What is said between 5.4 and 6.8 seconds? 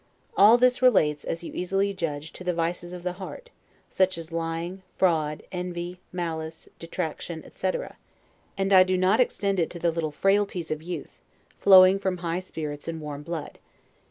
envy, malice,